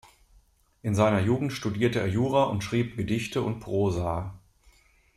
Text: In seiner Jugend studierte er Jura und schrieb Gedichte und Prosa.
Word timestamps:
In 0.81 0.95
seiner 0.95 1.19
Jugend 1.19 1.53
studierte 1.53 1.99
er 1.99 2.07
Jura 2.07 2.45
und 2.45 2.63
schrieb 2.63 2.97
Gedichte 2.97 3.43
und 3.43 3.59
Prosa. 3.59 4.33